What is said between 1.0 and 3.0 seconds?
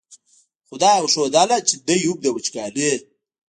ښودله چې دی هم د وچکالۍ.